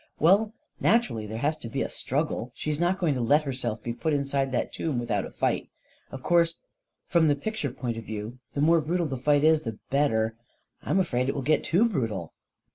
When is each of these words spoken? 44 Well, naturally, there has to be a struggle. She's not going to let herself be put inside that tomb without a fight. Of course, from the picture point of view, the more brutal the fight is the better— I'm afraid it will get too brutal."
44 0.17 0.17
Well, 0.35 0.53
naturally, 0.79 1.27
there 1.27 1.37
has 1.37 1.57
to 1.59 1.69
be 1.69 1.83
a 1.83 1.87
struggle. 1.87 2.51
She's 2.55 2.79
not 2.79 2.97
going 2.97 3.13
to 3.13 3.21
let 3.21 3.43
herself 3.43 3.83
be 3.83 3.93
put 3.93 4.13
inside 4.13 4.51
that 4.51 4.73
tomb 4.73 4.97
without 4.97 5.27
a 5.27 5.31
fight. 5.31 5.69
Of 6.09 6.23
course, 6.23 6.55
from 7.05 7.27
the 7.27 7.35
picture 7.35 7.69
point 7.69 7.97
of 7.97 8.03
view, 8.05 8.39
the 8.55 8.61
more 8.61 8.81
brutal 8.81 9.05
the 9.05 9.15
fight 9.17 9.43
is 9.43 9.61
the 9.61 9.77
better— 9.91 10.33
I'm 10.83 10.99
afraid 10.99 11.29
it 11.29 11.35
will 11.35 11.43
get 11.43 11.63
too 11.63 11.87
brutal." 11.87 12.33